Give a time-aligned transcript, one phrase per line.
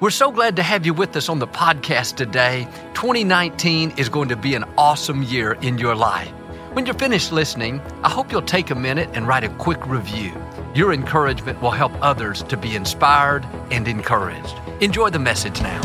[0.00, 2.66] We're so glad to have you with us on the podcast today.
[2.94, 6.30] 2019 is going to be an awesome year in your life.
[6.72, 10.32] When you're finished listening, I hope you'll take a minute and write a quick review.
[10.74, 14.56] Your encouragement will help others to be inspired and encouraged.
[14.80, 15.82] Enjoy the message now.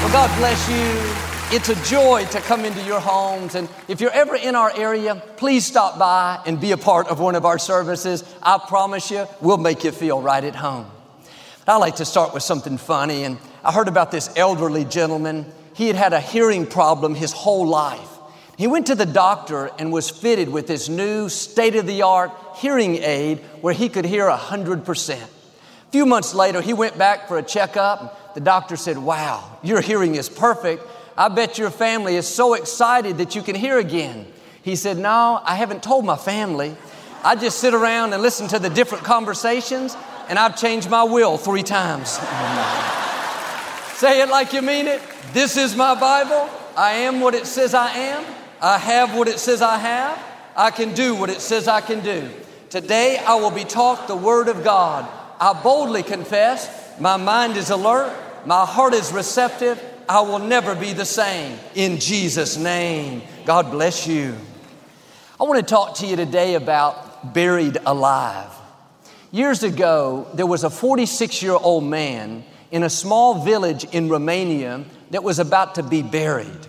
[0.00, 1.17] Well, God bless you.
[1.50, 3.54] It's a joy to come into your homes.
[3.54, 7.20] And if you're ever in our area, please stop by and be a part of
[7.20, 8.22] one of our services.
[8.42, 10.84] I promise you, we'll make you feel right at home.
[11.66, 13.24] I like to start with something funny.
[13.24, 15.46] And I heard about this elderly gentleman.
[15.72, 18.10] He had had a hearing problem his whole life.
[18.58, 22.30] He went to the doctor and was fitted with this new state of the art
[22.56, 25.12] hearing aid where he could hear 100%.
[25.18, 28.34] A few months later, he went back for a checkup.
[28.34, 30.84] The doctor said, Wow, your hearing is perfect.
[31.18, 34.24] I bet your family is so excited that you can hear again.
[34.62, 36.76] He said, No, I haven't told my family.
[37.24, 39.96] I just sit around and listen to the different conversations,
[40.28, 42.10] and I've changed my will three times.
[43.98, 45.02] Say it like you mean it.
[45.32, 46.48] This is my Bible.
[46.76, 48.24] I am what it says I am.
[48.62, 50.24] I have what it says I have.
[50.54, 52.30] I can do what it says I can do.
[52.70, 55.04] Today I will be taught the Word of God.
[55.40, 60.94] I boldly confess, my mind is alert, my heart is receptive, I will never be
[60.94, 61.58] the same.
[61.74, 64.34] In Jesus' name, God bless you.
[65.38, 68.50] I want to talk to you today about buried alive.
[69.30, 74.86] Years ago, there was a 46 year old man in a small village in Romania
[75.10, 76.66] that was about to be buried.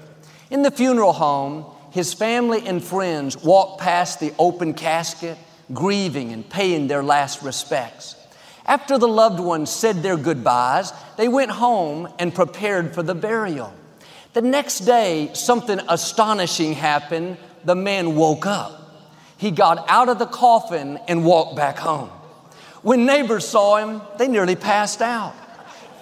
[0.51, 5.37] In the funeral home, his family and friends walked past the open casket,
[5.71, 8.15] grieving and paying their last respects.
[8.69, 13.73] After the loved ones said their goodbyes, they went home and prepared for the burial.
[14.33, 17.37] The next day, something astonishing happened.
[17.65, 19.03] The man woke up.
[19.37, 22.09] He got out of the coffin and walked back home.
[22.83, 25.33] When neighbors saw him, they nearly passed out.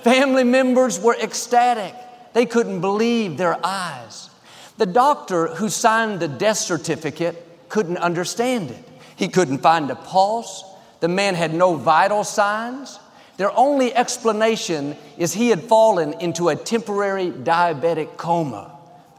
[0.03, 1.96] Family members were ecstatic.
[2.34, 4.30] They couldn't believe their eyes.
[4.78, 8.84] The doctor who signed the death certificate couldn't understand it.
[9.16, 10.66] He couldn't find a pulse.
[11.00, 13.00] The man had no vital signs.
[13.38, 18.72] Their only explanation is he had fallen into a temporary diabetic coma.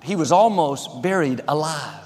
[0.03, 2.03] He was almost buried alive.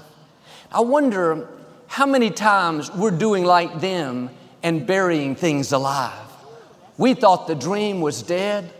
[0.71, 1.47] I wonder
[1.87, 4.29] how many times we're doing like them
[4.61, 6.19] and burying things alive.
[6.97, 8.71] We thought the dream was dead.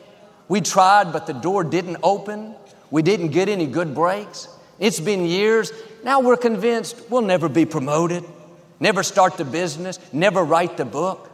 [0.47, 2.55] We tried, but the door didn't open.
[2.91, 4.47] We didn't get any good breaks.
[4.79, 5.71] It's been years.
[6.03, 8.23] Now we're convinced we'll never be promoted
[8.79, 11.29] never start the business, never write the book.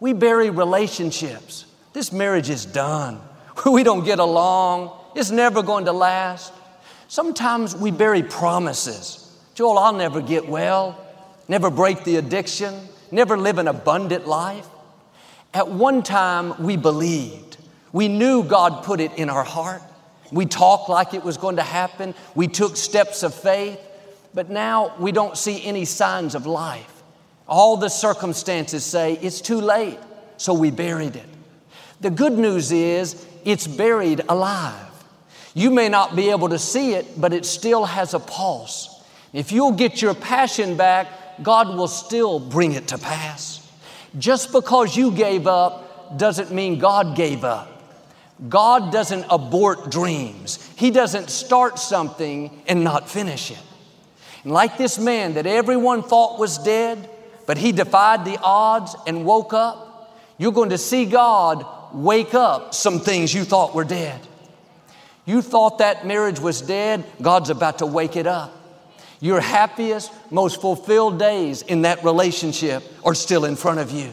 [0.00, 1.64] We bury relationships.
[1.92, 3.20] This marriage is done.
[3.70, 4.90] We don't get along.
[5.14, 6.52] It's never going to last.
[7.06, 9.20] Sometimes we bury promises.
[9.54, 10.98] Joel, I'll never get well,
[11.46, 12.74] never break the addiction,
[13.12, 14.66] never live an abundant life.
[15.52, 17.56] At one time, we believed.
[17.92, 19.82] We knew God put it in our heart.
[20.32, 22.14] We talked like it was going to happen.
[22.34, 23.78] We took steps of faith
[24.34, 27.02] but now we don't see any signs of life.
[27.46, 29.98] All the circumstances say it's too late,
[30.36, 31.28] so we buried it.
[32.00, 34.90] The good news is it's buried alive.
[35.54, 39.02] You may not be able to see it, but it still has a pulse.
[39.32, 41.08] If you'll get your passion back,
[41.42, 43.60] God will still bring it to pass.
[44.18, 47.70] Just because you gave up doesn't mean God gave up.
[48.48, 50.58] God doesn't abort dreams.
[50.76, 53.58] He doesn't start something and not finish it.
[54.44, 57.08] Like this man that everyone thought was dead,
[57.46, 62.74] but he defied the odds and woke up, you're going to see God wake up
[62.74, 64.20] some things you thought were dead.
[65.24, 68.52] You thought that marriage was dead, God's about to wake it up.
[69.20, 74.12] Your happiest, most fulfilled days in that relationship are still in front of you.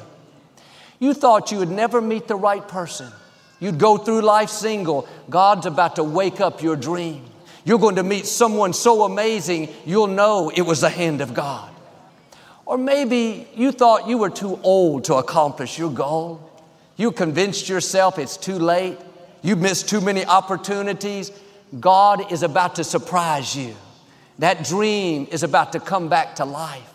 [0.99, 3.11] You thought you would never meet the right person.
[3.59, 5.07] You'd go through life single.
[5.29, 7.25] God's about to wake up your dream.
[7.63, 11.69] You're going to meet someone so amazing, you'll know it was the hand of God.
[12.65, 16.49] Or maybe you thought you were too old to accomplish your goal.
[16.95, 18.97] You convinced yourself it's too late.
[19.41, 21.31] You missed too many opportunities.
[21.79, 23.75] God is about to surprise you.
[24.39, 26.93] That dream is about to come back to life.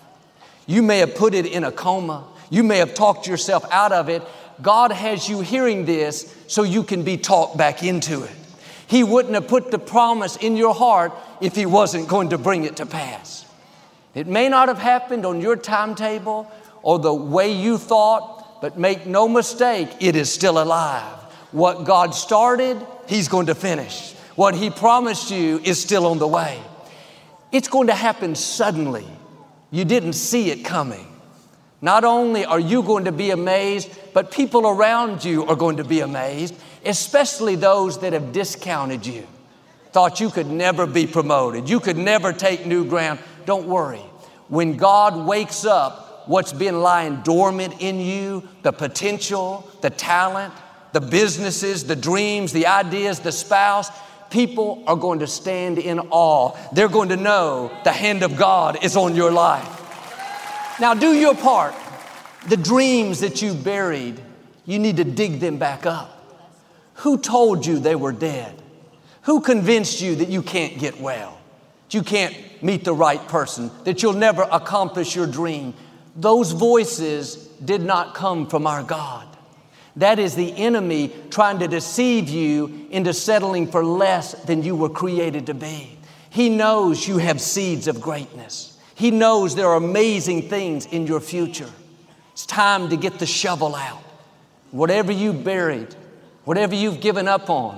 [0.66, 2.24] You may have put it in a coma.
[2.50, 4.22] You may have talked yourself out of it.
[4.62, 8.30] God has you hearing this so you can be talked back into it.
[8.86, 12.64] He wouldn't have put the promise in your heart if He wasn't going to bring
[12.64, 13.44] it to pass.
[14.14, 16.50] It may not have happened on your timetable
[16.82, 21.12] or the way you thought, but make no mistake, it is still alive.
[21.52, 24.12] What God started, He's going to finish.
[24.36, 26.60] What He promised you is still on the way.
[27.52, 29.06] It's going to happen suddenly.
[29.70, 31.06] You didn't see it coming.
[31.82, 35.84] Not only are you going to be amazed, but people around you are going to
[35.84, 36.54] be amazed,
[36.86, 39.26] especially those that have discounted you,
[39.92, 43.18] thought you could never be promoted, you could never take new ground.
[43.44, 44.02] Don't worry.
[44.48, 50.52] When God wakes up what's been lying dormant in you, the potential, the talent,
[50.92, 53.90] the businesses, the dreams, the ideas, the spouse,
[54.30, 56.56] people are going to stand in awe.
[56.72, 59.82] They're going to know the hand of God is on your life.
[60.80, 61.74] Now, do your part.
[62.48, 64.20] The dreams that you buried,
[64.64, 66.15] you need to dig them back up.
[66.96, 68.54] Who told you they were dead?
[69.22, 71.38] Who convinced you that you can't get well,
[71.84, 75.74] that you can't meet the right person, that you'll never accomplish your dream?
[76.14, 79.26] Those voices did not come from our God.
[79.96, 84.90] That is the enemy trying to deceive you into settling for less than you were
[84.90, 85.98] created to be.
[86.30, 88.78] He knows you have seeds of greatness.
[88.94, 91.70] He knows there are amazing things in your future.
[92.32, 94.02] It's time to get the shovel out.
[94.70, 95.94] Whatever you buried,
[96.46, 97.74] whatever you've given up on,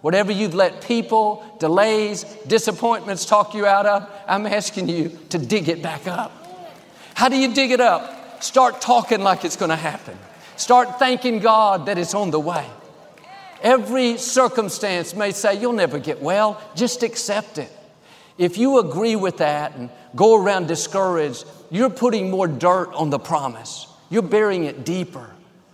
[0.00, 5.68] whatever you've let people, delays, disappointments talk you out of, I'm asking you to dig
[5.68, 6.32] it back up.
[7.14, 8.42] How do you dig it up?
[8.42, 10.16] Start talking like it's going to happen.
[10.56, 12.66] Start thanking God that it's on the way.
[13.60, 16.60] Every circumstance may say, You'll never get well.
[16.74, 17.70] Just accept it.
[18.38, 23.18] If you agree with that and go around discouraged, you're putting more dirt on the
[23.18, 23.86] promise.
[24.10, 25.30] You're burying it deeper.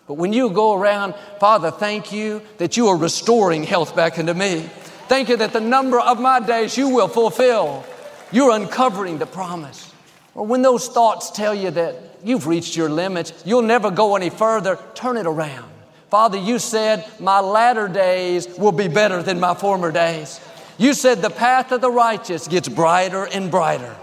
[0.08, 4.32] But when you go around, Father, thank you that you are restoring health back into
[4.32, 4.60] me.
[5.06, 7.84] Thank you that the number of my days you will fulfill.
[8.32, 9.93] You're uncovering the promise.
[10.34, 11.94] Or when those thoughts tell you that
[12.25, 15.70] you've reached your limits, you'll never go any further, turn it around.
[16.11, 20.40] Father, you said, My latter days will be better than my former days.
[20.78, 23.94] You said, The path of the righteous gets brighter and brighter.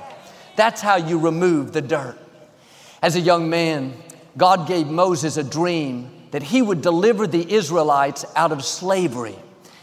[0.55, 2.17] That's how you remove the dirt.
[3.01, 3.93] As a young man,
[4.37, 9.37] God gave Moses a dream that he would deliver the Israelites out of slavery.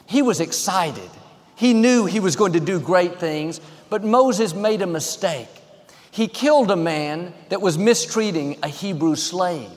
[0.07, 1.11] He was excited.
[1.57, 5.49] He knew he was going to do great things, but Moses made a mistake.
[6.11, 9.71] He killed a man that was mistreating a Hebrew slave.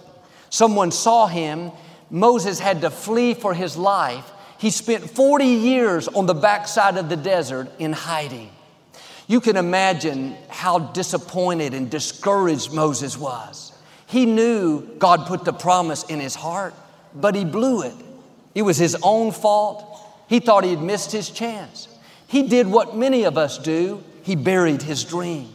[0.49, 1.71] Someone saw him.
[2.09, 4.29] Moses had to flee for his life.
[4.57, 8.49] He spent 40 years on the backside of the desert in hiding.
[9.27, 13.64] You can imagine how disappointed and discouraged Moses was.
[14.07, 16.73] He knew God put the promise in his heart,
[17.13, 17.95] but he blew it.
[18.53, 19.83] It was his own fault.
[20.27, 21.87] He thought he had missed his chance.
[22.27, 25.53] He did what many of us do he buried his dream.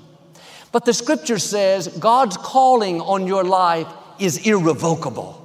[0.70, 3.88] But the scripture says God's calling on your life
[4.20, 5.36] is irrevocable.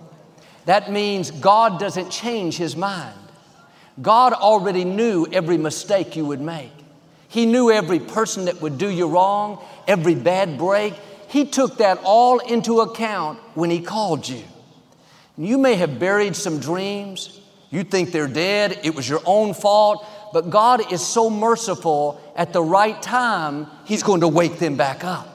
[0.65, 3.17] That means God doesn't change his mind.
[4.01, 6.71] God already knew every mistake you would make.
[7.27, 10.93] He knew every person that would do you wrong, every bad break.
[11.35, 14.41] He took that all into account when He called you.
[15.37, 17.41] You may have buried some dreams.
[17.69, 18.79] You think they're dead.
[18.85, 20.07] It was your own fault.
[20.31, 25.03] But God is so merciful, at the right time, He's going to wake them back
[25.03, 25.27] up.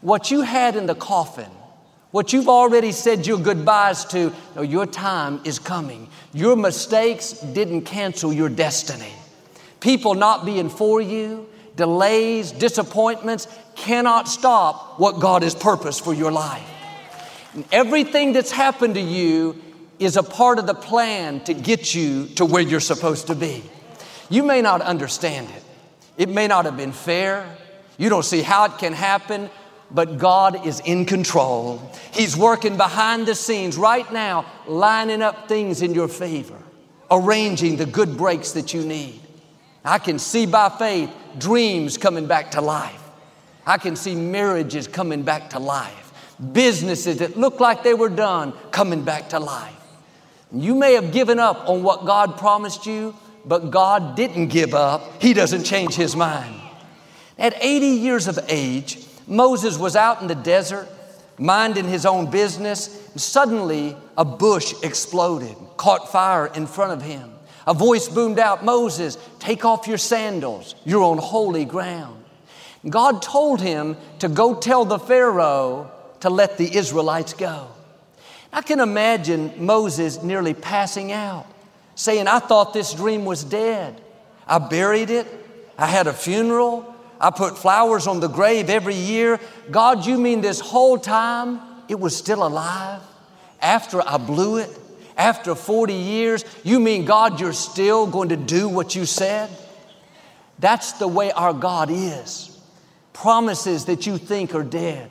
[0.00, 1.50] What you had in the coffin,
[2.12, 6.08] what you've already said your goodbyes to, no, your time is coming.
[6.32, 9.12] Your mistakes didn't cancel your destiny.
[9.80, 11.46] People not being for you,
[11.76, 16.68] delays, disappointments cannot stop what God has purposed for your life.
[17.54, 19.60] And everything that's happened to you
[19.98, 23.62] is a part of the plan to get you to where you're supposed to be.
[24.28, 25.62] You may not understand it.
[26.16, 27.56] It may not have been fair.
[27.98, 29.50] You don't see how it can happen,
[29.90, 31.82] but God is in control.
[32.12, 36.58] He's working behind the scenes right now, lining up things in your favor,
[37.10, 39.20] arranging the good breaks that you need.
[39.84, 43.02] I can see by faith dreams coming back to life.
[43.66, 46.12] I can see marriages coming back to life,
[46.52, 49.74] businesses that look like they were done coming back to life.
[50.52, 55.22] You may have given up on what God promised you, but God didn't give up.
[55.22, 56.60] He doesn't change his mind.
[57.38, 60.88] At 80 years of age, Moses was out in the desert,
[61.38, 67.30] minding his own business, suddenly a bush exploded, caught fire in front of him.
[67.70, 70.74] A voice boomed out, Moses, take off your sandals.
[70.84, 72.24] You're on holy ground.
[72.88, 77.68] God told him to go tell the Pharaoh to let the Israelites go.
[78.52, 81.46] I can imagine Moses nearly passing out
[81.94, 84.00] saying, I thought this dream was dead.
[84.48, 85.28] I buried it.
[85.78, 86.92] I had a funeral.
[87.20, 89.38] I put flowers on the grave every year.
[89.70, 93.02] God, you mean this whole time it was still alive?
[93.62, 94.76] After I blew it?
[95.20, 96.46] After 40 years?
[96.64, 99.50] You mean, God, you're still going to do what you said?
[100.58, 102.58] That's the way our God is.
[103.12, 105.10] promises that you think are dead,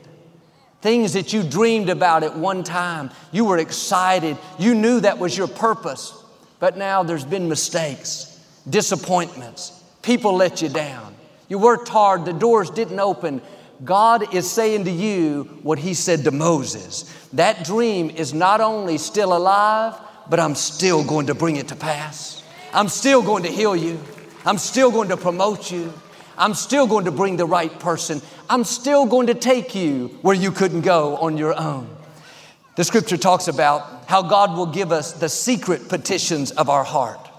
[0.80, 3.08] things that you dreamed about at one time.
[3.30, 6.12] You were excited, you knew that was your purpose,
[6.58, 11.14] but now there's been mistakes, disappointments, people let you down.
[11.48, 13.42] You worked hard, the doors didn't open.
[13.84, 17.04] God is saying to you what He said to Moses.
[17.32, 21.76] That dream is not only still alive, but I'm still going to bring it to
[21.76, 22.42] pass.
[22.72, 23.98] I'm still going to heal you.
[24.44, 25.92] I'm still going to promote you.
[26.36, 28.22] I'm still going to bring the right person.
[28.48, 31.88] I'm still going to take you where you couldn't go on your own.
[32.76, 37.29] The scripture talks about how God will give us the secret petitions of our heart.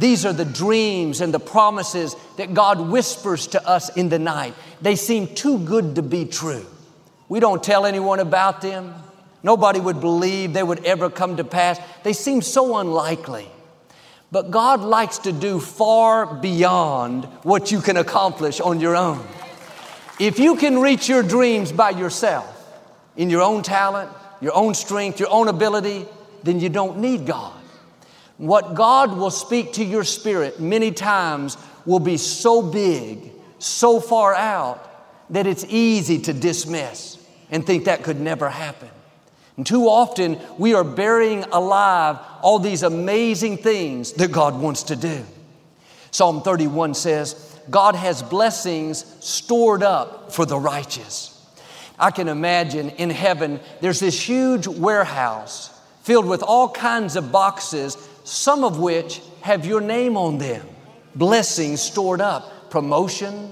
[0.00, 4.54] These are the dreams and the promises that God whispers to us in the night.
[4.80, 6.64] They seem too good to be true.
[7.28, 8.94] We don't tell anyone about them.
[9.42, 11.78] Nobody would believe they would ever come to pass.
[12.02, 13.46] They seem so unlikely.
[14.32, 19.22] But God likes to do far beyond what you can accomplish on your own.
[20.18, 22.56] If you can reach your dreams by yourself,
[23.18, 26.06] in your own talent, your own strength, your own ability,
[26.42, 27.59] then you don't need God.
[28.40, 34.34] What God will speak to your spirit many times will be so big, so far
[34.34, 34.86] out,
[35.28, 37.18] that it's easy to dismiss
[37.50, 38.88] and think that could never happen.
[39.58, 44.96] And too often we are burying alive all these amazing things that God wants to
[44.96, 45.22] do.
[46.10, 51.36] Psalm 31 says, God has blessings stored up for the righteous.
[51.98, 58.08] I can imagine in heaven there's this huge warehouse filled with all kinds of boxes
[58.30, 60.64] some of which have your name on them.
[61.16, 63.50] Blessings stored up, promotion,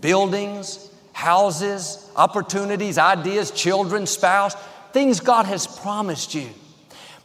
[0.00, 4.54] buildings, houses, opportunities, ideas, children, spouse,
[4.92, 6.48] things God has promised you.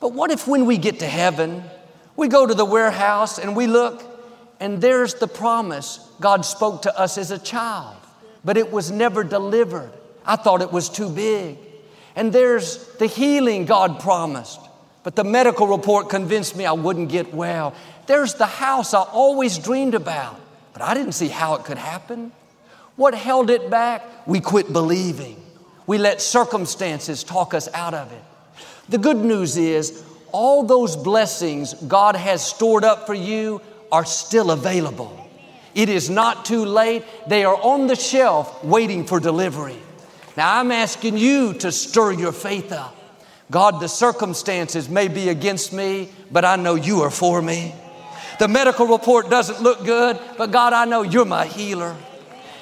[0.01, 1.63] But what if when we get to heaven,
[2.17, 4.03] we go to the warehouse and we look,
[4.59, 7.95] and there's the promise God spoke to us as a child,
[8.43, 9.91] but it was never delivered.
[10.25, 11.57] I thought it was too big.
[12.15, 14.59] And there's the healing God promised,
[15.09, 17.73] but the medical report convinced me I wouldn't get well.
[18.05, 20.39] There's the house I always dreamed about,
[20.71, 22.31] but I didn't see how it could happen.
[22.95, 24.05] What held it back?
[24.27, 25.43] We quit believing.
[25.87, 28.21] We let circumstances talk us out of it.
[28.89, 33.61] The good news is, all those blessings God has stored up for you
[33.91, 35.27] are still available.
[35.73, 37.03] It is not too late.
[37.25, 39.79] They are on the shelf waiting for delivery.
[40.37, 42.95] Now, I'm asking you to stir your faith up.
[43.51, 47.73] God, the circumstances may be against me, but I know you are for me.
[48.37, 51.95] The medical report doesn't look good, but God, I know you're my healer.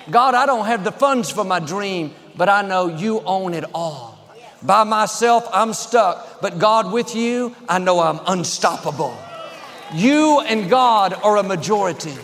[0.10, 3.65] God, I don't have the funds for my dream, but I know you own it
[3.75, 4.17] all.
[4.63, 9.15] By myself, I'm stuck, but God, with you, I know I'm unstoppable.
[9.94, 12.15] You and God are a majority.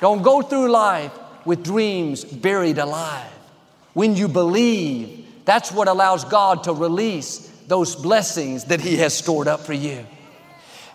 [0.00, 1.12] Don't go through life
[1.44, 3.32] with dreams buried alive.
[3.94, 9.46] When you believe, that's what allows God to release those blessings that He has stored
[9.46, 10.04] up for you.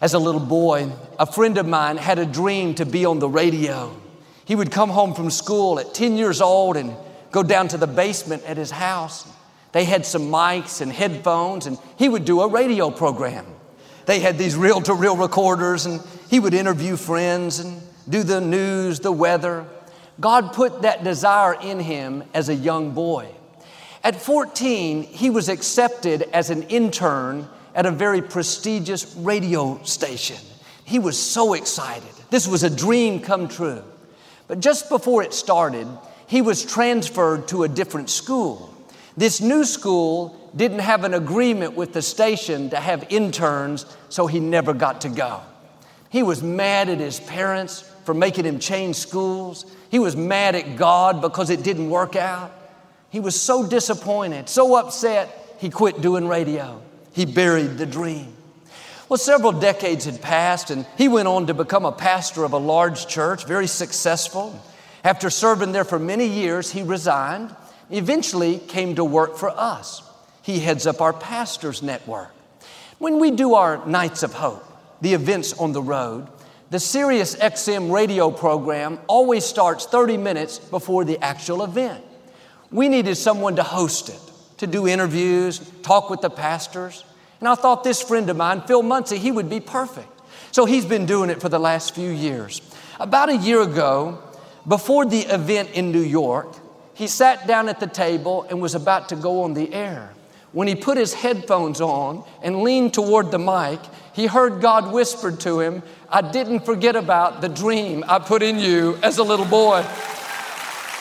[0.02, 3.30] As a little boy, a friend of mine had a dream to be on the
[3.30, 3.96] radio.
[4.44, 6.94] He would come home from school at 10 years old and
[7.32, 9.32] go down to the basement at his house.
[9.72, 13.46] They had some mics and headphones, and he would do a radio program.
[14.06, 18.42] They had these reel to reel recorders, and he would interview friends and do the
[18.42, 19.66] news, the weather.
[20.20, 23.30] God put that desire in him as a young boy.
[24.04, 30.38] At 14, he was accepted as an intern at a very prestigious radio station.
[30.84, 32.10] He was so excited.
[32.30, 33.82] This was a dream come true.
[34.48, 35.88] But just before it started,
[36.28, 38.74] he was transferred to a different school.
[39.16, 44.40] This new school didn't have an agreement with the station to have interns, so he
[44.40, 45.42] never got to go.
[46.10, 49.66] He was mad at his parents for making him change schools.
[49.90, 52.52] He was mad at God because it didn't work out.
[53.14, 56.82] He was so disappointed, so upset, he quit doing radio.
[57.12, 58.34] He buried the dream.
[59.08, 62.58] Well, several decades had passed, and he went on to become a pastor of a
[62.58, 64.60] large church, very successful.
[65.04, 67.56] After serving there for many years, he resigned,
[67.92, 70.02] eventually came to work for us.
[70.42, 72.34] He heads up our pastors network.
[72.98, 74.66] When we do our Nights of Hope,
[75.02, 76.28] the events on the road,
[76.72, 82.04] the Sirius XM radio program always starts 30 minutes before the actual event.
[82.74, 84.20] We needed someone to host it,
[84.58, 87.06] to do interviews, talk with the pastors.
[87.40, 90.10] And I thought this friend of mine, Phil Munsey, he would be perfect.
[90.52, 92.64] So he's been doing it for the last few years.
[93.00, 94.18] About a year ago,
[94.68, 96.48] before the event in New York,
[96.96, 100.12] he sat down at the table and was about to go on the air.
[100.52, 103.82] When he put his headphones on and leaned toward the mic,
[104.14, 108.58] he heard God whisper to him, I didn't forget about the dream I put in
[108.58, 109.86] you as a little boy.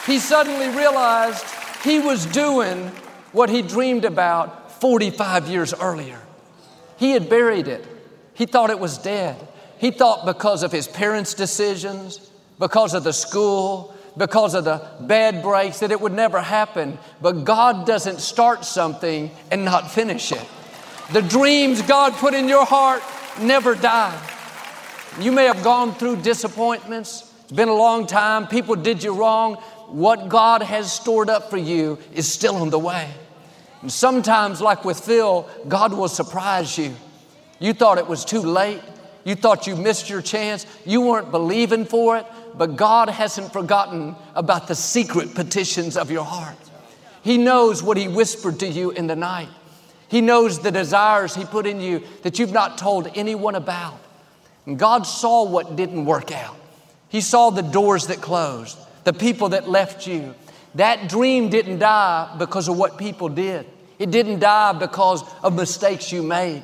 [0.07, 1.47] he suddenly realized
[1.83, 2.89] he was doing
[3.33, 6.21] what he dreamed about 45 years earlier.
[6.97, 7.85] He had buried it.
[8.35, 9.37] He thought it was dead.
[9.79, 15.43] He thought because of his parents' decisions, because of the school, because of the bad
[15.43, 16.99] breaks, that it would never happen.
[17.21, 20.47] But God doesn't start something and not finish it.
[21.13, 23.03] The dreams God put in your heart
[23.41, 24.21] never die.
[25.21, 27.31] You may have gone through disappointments.
[27.43, 28.47] It's been a long time.
[28.47, 29.63] People did you wrong.
[29.93, 33.09] What God has stored up for you is still on the way.
[33.83, 36.95] And sometimes, like with Phil, God will surprise you.
[37.59, 38.81] You thought it was too late.
[39.25, 40.67] You thought you missed your chance.
[40.85, 46.25] You weren't believing for it but God hasn't forgotten about the secret petitions of your
[46.25, 46.57] heart.
[47.23, 49.49] He knows what He whispered to you in the night.
[50.09, 53.99] He knows the desires He put in you that you've not told anyone about.
[54.67, 56.57] And God saw what didn't work out.
[57.09, 60.35] He saw the doors that closed, the people that left you.
[60.75, 63.67] That dream didn't die because of what people did.
[63.99, 66.63] It didn't die because of mistakes you made.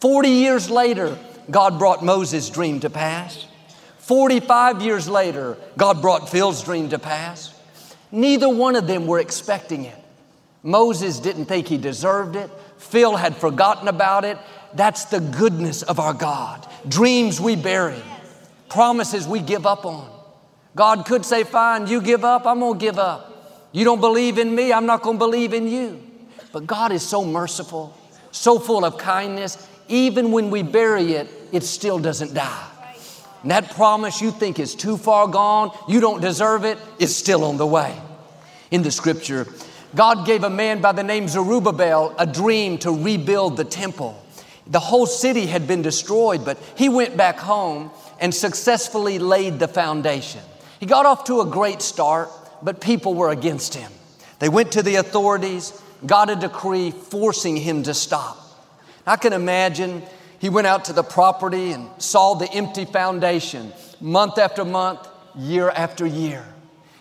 [0.00, 1.16] 40 years later,
[1.50, 3.46] God brought Moses' dream to pass.
[3.98, 7.54] 45 years later, God brought Phil's dream to pass.
[8.10, 9.96] Neither one of them were expecting it.
[10.62, 12.50] Moses didn't think he deserved it.
[12.78, 14.38] Phil had forgotten about it.
[14.74, 16.66] That's the goodness of our God.
[16.86, 18.02] Dreams we bury,
[18.68, 20.11] promises we give up on.
[20.74, 23.68] God could say, Fine, you give up, I'm gonna give up.
[23.72, 26.02] You don't believe in me, I'm not gonna believe in you.
[26.52, 27.96] But God is so merciful,
[28.30, 29.68] so full of kindness.
[29.88, 32.68] Even when we bury it, it still doesn't die.
[33.42, 37.44] And that promise you think is too far gone, you don't deserve it, is still
[37.44, 37.98] on the way.
[38.70, 39.46] In the scripture,
[39.94, 44.18] God gave a man by the name Zerubbabel a dream to rebuild the temple.
[44.66, 49.68] The whole city had been destroyed, but he went back home and successfully laid the
[49.68, 50.40] foundation.
[50.82, 52.28] He got off to a great start,
[52.60, 53.92] but people were against him.
[54.40, 58.36] They went to the authorities, got a decree forcing him to stop.
[59.06, 60.02] I can imagine
[60.40, 65.70] he went out to the property and saw the empty foundation month after month, year
[65.70, 66.44] after year.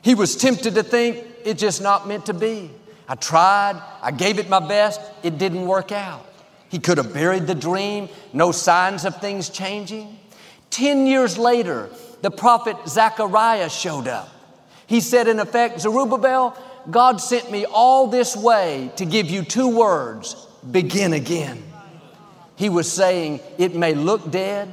[0.04, 2.70] He was tempted to think it's just not meant to be.
[3.08, 6.24] I tried, I gave it my best, it didn't work out.
[6.70, 10.20] He could have buried the dream, no signs of things changing.
[10.70, 11.89] Ten years later,
[12.21, 14.29] the prophet Zechariah showed up.
[14.88, 16.55] He said, in effect, Zerubbabel,
[16.89, 21.63] God sent me all this way to give you two words begin again.
[22.55, 24.69] He was saying, It may look dead.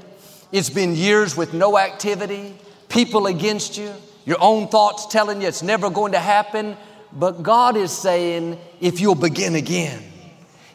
[0.52, 2.54] It's been years with no activity,
[2.88, 3.92] people against you,
[4.24, 6.76] your own thoughts telling you it's never going to happen.
[7.12, 10.02] But God is saying, If you'll begin again,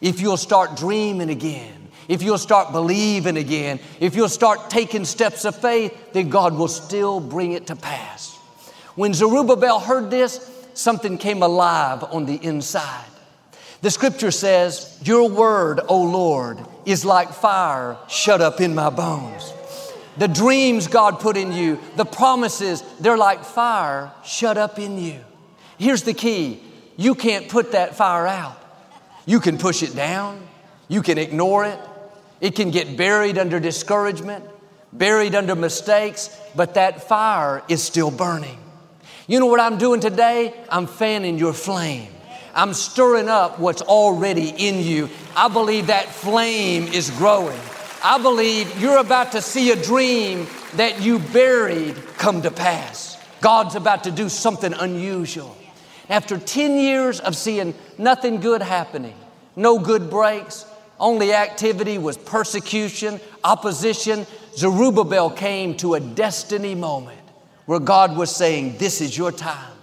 [0.02, 5.46] if you'll start dreaming again, if you'll start believing again, if you'll start taking steps
[5.46, 8.36] of faith, then God will still bring it to pass.
[8.96, 13.06] When Zerubbabel heard this, something came alive on the inside.
[13.82, 19.54] The scripture says, Your word, O Lord, is like fire shut up in my bones.
[20.18, 25.20] The dreams God put in you, the promises, they're like fire shut up in you.
[25.78, 26.62] Here's the key
[26.96, 28.58] you can't put that fire out.
[29.26, 30.46] You can push it down,
[30.88, 31.80] you can ignore it,
[32.44, 34.44] it can get buried under discouragement,
[34.92, 38.60] buried under mistakes, but that fire is still burning.
[39.28, 40.54] You know what I'm doing today?
[40.70, 42.12] I'm fanning your flame.
[42.54, 45.10] I'm stirring up what's already in you.
[45.38, 47.60] I believe that flame is growing.
[48.04, 53.18] I believe you're about to see a dream that you buried come to pass.
[53.40, 55.56] God's about to do something unusual.
[56.10, 59.16] After 10 years of seeing nothing good happening,
[59.56, 60.66] no good breaks,
[61.00, 64.26] only activity was persecution, opposition,
[64.56, 67.20] Zerubbabel came to a destiny moment
[67.66, 69.74] where God was saying, This is your time.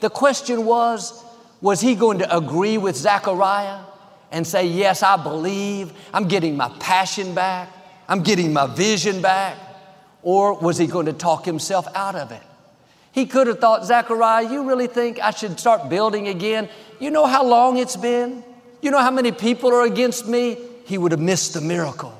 [0.00, 1.24] The question was,
[1.60, 3.80] was he going to agree with Zechariah
[4.30, 7.70] and say, Yes, I believe, I'm getting my passion back,
[8.08, 9.56] I'm getting my vision back?
[10.22, 12.42] Or was he going to talk himself out of it?
[13.10, 16.68] He could have thought, Zechariah, you really think I should start building again?
[17.00, 18.44] You know how long it's been?
[18.82, 20.58] You know how many people are against me?
[20.84, 22.18] He would have missed the miracle.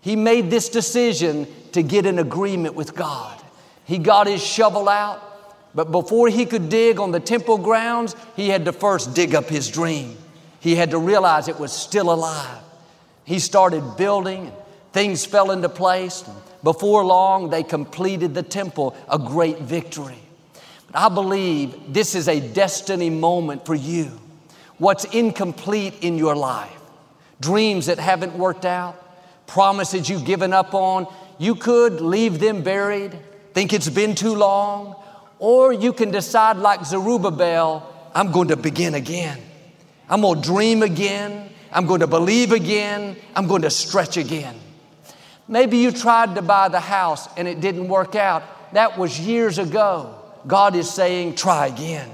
[0.00, 3.40] He made this decision to get in agreement with God.
[3.84, 5.22] He got his shovel out.
[5.74, 9.48] But before he could dig on the temple grounds, he had to first dig up
[9.48, 10.16] his dream.
[10.58, 12.58] He had to realize it was still alive.
[13.24, 14.52] He started building, and
[14.92, 16.26] things fell into place.
[16.26, 20.18] And Before long, they completed the temple, a great victory.
[20.90, 24.18] But I believe this is a destiny moment for you.
[24.80, 26.80] What's incomplete in your life,
[27.38, 28.96] dreams that haven't worked out,
[29.46, 31.06] promises you've given up on,
[31.38, 33.16] you could leave them buried,
[33.52, 34.96] think it's been too long,
[35.40, 39.40] Or you can decide, like Zerubbabel, I'm going to begin again.
[40.08, 41.50] I'm going to dream again.
[41.72, 43.16] I'm going to believe again.
[43.34, 44.54] I'm going to stretch again.
[45.48, 48.42] Maybe you tried to buy the house and it didn't work out.
[48.74, 50.14] That was years ago.
[50.46, 52.10] God is saying, try again.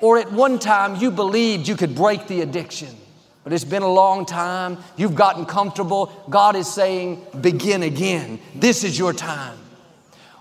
[0.00, 2.94] Or at one time you believed you could break the addiction,
[3.44, 4.78] but it's been a long time.
[4.96, 6.12] You've gotten comfortable.
[6.28, 8.40] God is saying, begin again.
[8.54, 9.58] This is your time.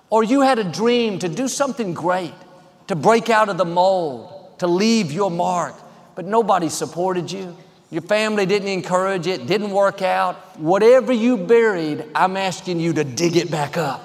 [0.09, 2.33] Or you had a dream to do something great,
[2.87, 5.75] to break out of the mold, to leave your mark,
[6.15, 7.55] but nobody supported you.
[7.89, 10.35] Your family didn't encourage it, didn't work out.
[10.59, 14.03] Whatever you buried, I'm asking you to dig it back up.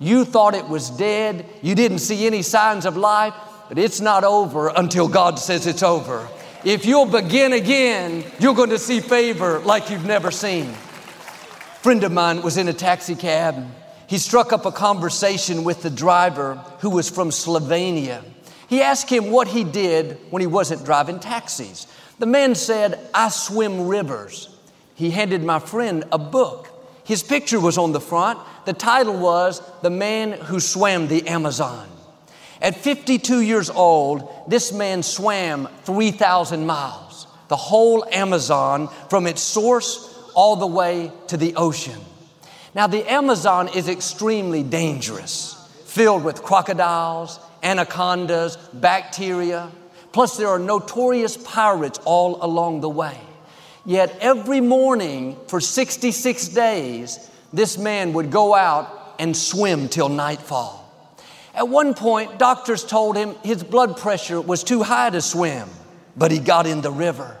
[0.00, 3.34] You thought it was dead, you didn't see any signs of life,
[3.68, 6.28] but it's not over until God says it's over.
[6.64, 10.66] If you'll begin again, you're going to see favor like you've never seen.
[10.66, 13.66] A friend of mine was in a taxi cab
[14.08, 18.24] he struck up a conversation with the driver who was from Slovenia.
[18.66, 21.86] He asked him what he did when he wasn't driving taxis.
[22.18, 24.48] The man said, I swim rivers.
[24.94, 26.70] He handed my friend a book.
[27.04, 28.38] His picture was on the front.
[28.64, 31.86] The title was The Man Who Swam the Amazon.
[32.60, 40.14] At 52 years old, this man swam 3,000 miles, the whole Amazon from its source
[40.34, 42.00] all the way to the ocean.
[42.74, 45.54] Now, the Amazon is extremely dangerous,
[45.86, 49.70] filled with crocodiles, anacondas, bacteria.
[50.12, 53.18] Plus, there are notorious pirates all along the way.
[53.84, 60.87] Yet, every morning for 66 days, this man would go out and swim till nightfall.
[61.58, 65.68] At one point, doctors told him his blood pressure was too high to swim,
[66.16, 67.36] but he got in the river.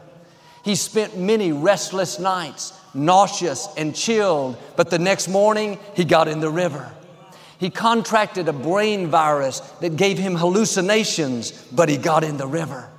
[0.64, 6.40] He spent many restless nights nauseous and chilled, but the next morning he got in
[6.40, 6.92] the river.
[7.60, 12.90] He contracted a brain virus that gave him hallucinations, but he got in the river.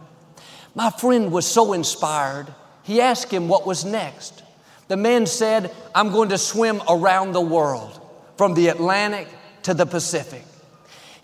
[0.73, 2.47] My friend was so inspired,
[2.83, 4.41] he asked him what was next.
[4.87, 7.99] The man said, I'm going to swim around the world,
[8.37, 9.27] from the Atlantic
[9.63, 10.43] to the Pacific.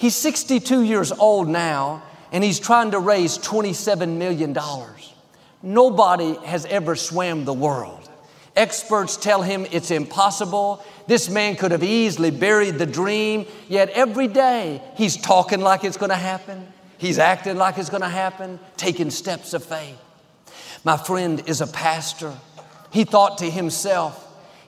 [0.06, 4.56] He's 62 years old now, and he's trying to raise $27 million.
[5.64, 8.08] Nobody has ever swam the world.
[8.56, 10.86] Experts tell him it's impossible.
[11.08, 15.98] This man could have easily buried the dream, yet every day he's talking like it's
[15.98, 16.72] going to happen.
[17.00, 19.98] He's acting like it's going to happen, taking steps of faith.
[20.84, 22.32] My friend is a pastor.
[22.92, 24.22] He thought to himself,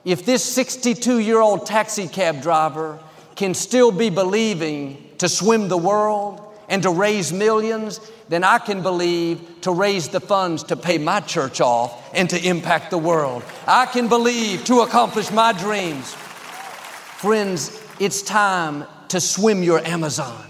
[0.04, 2.98] if this 62 year old taxi cab driver
[3.36, 8.82] can still be believing to swim the world and to raise millions, then I can
[8.82, 13.42] believe to raise the funds to pay my church off and to impact the world.
[13.66, 16.14] I can believe to accomplish my dreams.
[16.14, 20.44] Friends, it's time to swim your Amazon.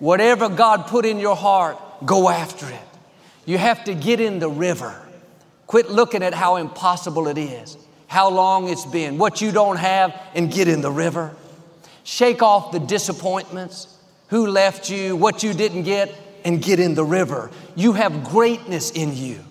[0.00, 2.80] Whatever God put in your heart, go after it.
[3.46, 5.00] You have to get in the river.
[5.66, 10.18] Quit looking at how impossible it is, how long it's been, what you don't have,
[10.34, 11.34] and get in the river.
[12.10, 13.86] Shake off the disappointments,
[14.28, 16.10] who left you, what you didn't get,
[16.42, 17.50] and get in the river.
[17.76, 19.44] You have greatness in you.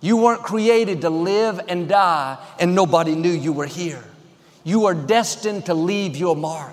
[0.00, 4.02] You weren't created to live and die, and nobody knew you were here.
[4.64, 6.72] You are destined to leave your mark.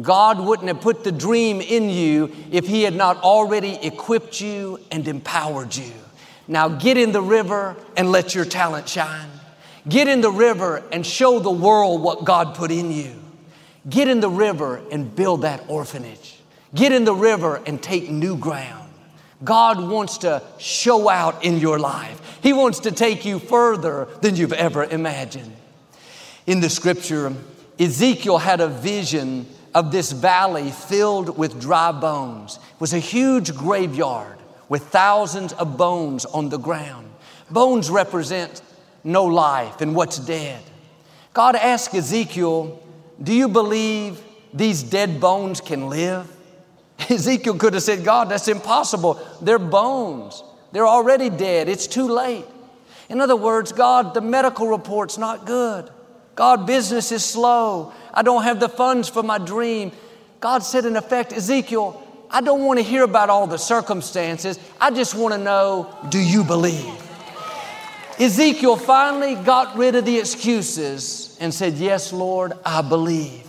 [0.00, 4.78] God wouldn't have put the dream in you if He had not already equipped you
[4.92, 5.92] and empowered you.
[6.46, 9.28] Now get in the river and let your talent shine.
[9.88, 13.24] Get in the river and show the world what God put in you.
[13.88, 16.38] Get in the river and build that orphanage.
[16.74, 18.90] Get in the river and take new ground.
[19.44, 22.38] God wants to show out in your life.
[22.42, 25.54] He wants to take you further than you've ever imagined.
[26.46, 27.32] In the scripture,
[27.78, 32.56] Ezekiel had a vision of this valley filled with dry bones.
[32.56, 37.10] It was a huge graveyard with thousands of bones on the ground.
[37.50, 38.62] Bones represent
[39.04, 40.62] no life and what's dead.
[41.34, 42.82] God asked Ezekiel,
[43.22, 46.30] Do you believe these dead bones can live?
[47.10, 49.20] Ezekiel could have said, God, that's impossible.
[49.40, 50.42] They're bones.
[50.72, 51.68] They're already dead.
[51.68, 52.44] It's too late.
[53.08, 55.90] In other words, God, the medical report's not good.
[56.34, 57.92] God, business is slow.
[58.12, 59.92] I don't have the funds for my dream.
[60.40, 64.58] God said, in effect, Ezekiel, I don't want to hear about all the circumstances.
[64.80, 67.05] I just want to know, do you believe?
[68.18, 73.46] Ezekiel finally got rid of the excuses and said, Yes, Lord, I believe.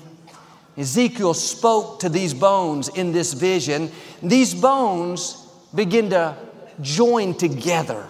[0.77, 3.89] Ezekiel spoke to these bones in this vision.
[4.21, 6.36] These bones begin to
[6.82, 8.06] join together.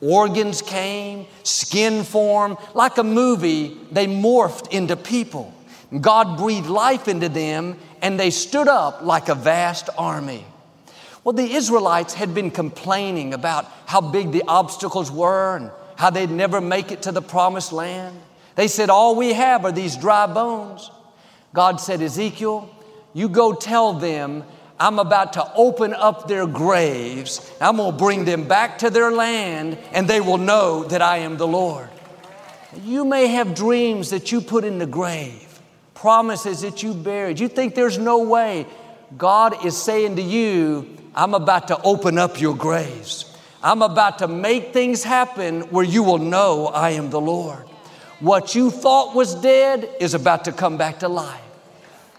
[0.00, 5.54] Organs came, skin formed, like a movie, they morphed into people.
[6.00, 10.44] God breathed life into them, and they stood up like a vast army.
[11.24, 16.60] Well, the Israelites had been complaining about how big the obstacles were how they'd never
[16.60, 18.20] make it to the promised land.
[18.56, 20.90] They said, All we have are these dry bones.
[21.52, 22.68] God said, Ezekiel,
[23.12, 24.44] you go tell them
[24.78, 27.52] I'm about to open up their graves.
[27.60, 31.18] I'm going to bring them back to their land, and they will know that I
[31.18, 31.88] am the Lord.
[32.82, 35.60] You may have dreams that you put in the grave,
[35.94, 37.38] promises that you buried.
[37.38, 38.66] You think there's no way.
[39.16, 43.33] God is saying to you, I'm about to open up your graves.
[43.64, 47.64] I'm about to make things happen where you will know I am the Lord.
[48.20, 51.40] What you thought was dead is about to come back to life.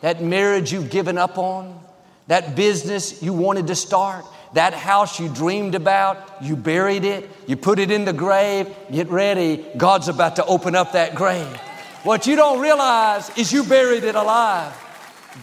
[0.01, 1.79] That marriage you've given up on,
[2.25, 7.55] that business you wanted to start, that house you dreamed about, you buried it, you
[7.55, 11.55] put it in the grave, get ready, God's about to open up that grave.
[12.01, 14.75] What you don't realize is you buried it alive.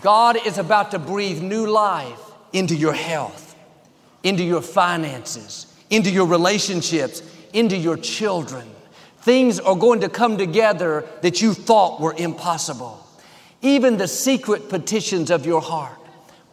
[0.01, 2.21] God is about to breathe new life
[2.53, 3.55] into your health,
[4.25, 8.67] into your finances, into your relationships, into your children.
[9.19, 13.07] Things are going to come together that you thought were impossible.
[13.61, 15.99] Even the secret petitions of your heart,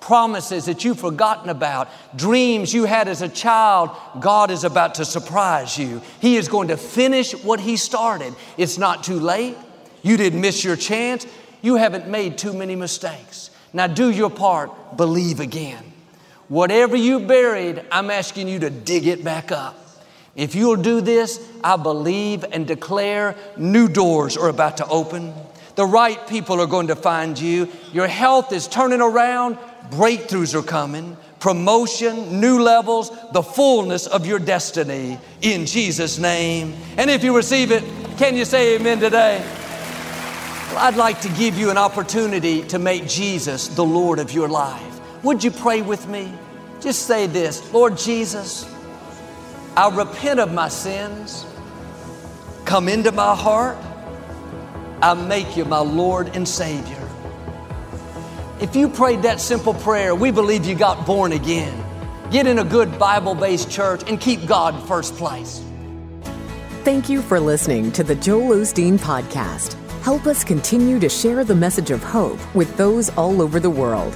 [0.01, 5.05] promises that you've forgotten about, dreams you had as a child, God is about to
[5.05, 6.01] surprise you.
[6.19, 8.35] He is going to finish what He started.
[8.57, 9.57] It's not too late.
[10.03, 11.25] You didn't miss your chance.
[11.61, 13.51] You haven't made too many mistakes.
[13.71, 15.89] Now do your part, believe again.
[16.49, 19.77] Whatever you buried, I'm asking you to dig it back up.
[20.35, 25.33] If you'll do this, I believe and declare new doors are about to open.
[25.75, 27.69] The right people are going to find you.
[27.93, 29.57] Your health is turning around.
[29.91, 31.17] Breakthroughs are coming.
[31.39, 36.73] Promotion, new levels, the fullness of your destiny in Jesus' name.
[36.97, 37.83] And if you receive it,
[38.17, 39.39] can you say amen today?
[40.69, 44.49] Well, I'd like to give you an opportunity to make Jesus the Lord of your
[44.49, 44.88] life.
[45.23, 46.33] Would you pray with me?
[46.79, 48.65] Just say this Lord Jesus,
[49.75, 51.45] I repent of my sins.
[52.65, 53.77] Come into my heart.
[55.01, 56.97] I make you my Lord and Savior.
[58.61, 61.83] If you prayed that simple prayer, we believe you got born again.
[62.29, 65.63] Get in a good Bible based church and keep God first place.
[66.83, 69.73] Thank you for listening to the Joel Osteen Podcast.
[70.01, 74.15] Help us continue to share the message of hope with those all over the world.